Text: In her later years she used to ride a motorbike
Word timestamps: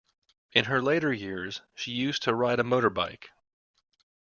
In 0.53 0.65
her 0.65 0.81
later 0.81 1.13
years 1.13 1.61
she 1.75 1.91
used 1.91 2.23
to 2.23 2.33
ride 2.33 2.59
a 2.59 2.63
motorbike 2.63 3.25